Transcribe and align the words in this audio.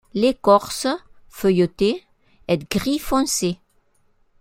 L'écorce, 0.15 0.87
feuilletée, 1.29 2.03
est 2.47 2.71
gris 2.71 2.97
foncé. 2.97 3.59